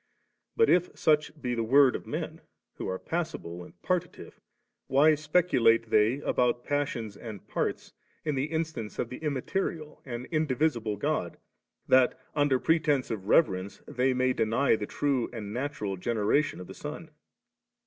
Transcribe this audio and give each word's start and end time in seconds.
But 0.55 0.67
if 0.67 0.97
such 0.97 1.39
be 1.39 1.53
the 1.53 1.61
word 1.61 1.95
of 1.95 2.07
men, 2.07 2.41
who 2.77 2.87
are 2.89 2.97
passible 2.97 3.63
and 3.63 3.79
partitive, 3.83 4.39
why 4.87 5.13
speculate 5.13 5.91
they 5.91 6.21
about 6.21 6.63
passions 6.63 7.15
and 7.15 7.47
parts 7.47 7.93
in 8.25 8.33
the 8.33 8.45
instance 8.45 8.97
of 8.97 9.09
the 9.09 9.17
immaterial 9.19 10.01
and 10.03 10.25
indivisible 10.31 10.97
God, 10.97 11.37
that 11.87 12.19
under 12.33 12.57
pretence 12.59 13.11
of 13.11 13.27
reverence' 13.27 13.83
they 13.87 14.11
may 14.11 14.33
deny 14.33 14.75
the 14.75 14.87
true 14.87 15.29
and 15.31 15.53
natural 15.53 15.97
generation 15.97 16.59
of 16.59 16.65
the 16.65 16.73
Son 16.73 17.11